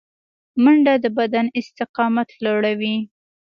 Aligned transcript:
منډه 0.63 0.93
د 1.03 1.05
بدن 1.17 1.45
استقامت 1.59 2.29
لوړوي 2.43 2.95